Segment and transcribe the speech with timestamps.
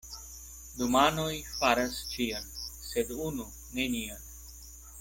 [0.77, 2.49] Du manoj faras ĉion,
[2.89, 3.47] sed unu
[3.81, 4.27] nenion.